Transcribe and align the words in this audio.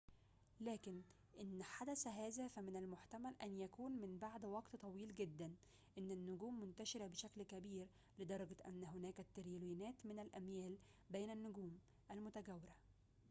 لكن 0.61 1.01
إن 1.39 1.63
حدث 1.63 2.07
هذا 2.07 2.47
فمن 2.47 2.75
المحتمل 2.75 3.33
أن 3.43 3.57
يكون 3.59 3.91
من 3.91 4.17
بعد 4.17 4.45
وقت 4.45 4.75
طويل 4.75 5.15
جداً 5.15 5.55
إن 5.97 6.11
النجوم 6.11 6.61
منتشرة 6.61 7.07
بشكل 7.07 7.43
كبير 7.43 7.87
لدرجة 8.19 8.57
أن 8.67 8.83
هنالك 8.83 9.19
التريليونات 9.19 10.05
من 10.05 10.19
الأميال 10.19 10.77
بين 11.09 11.31
النجوم 11.31 11.79
المتجاورة 12.11 12.75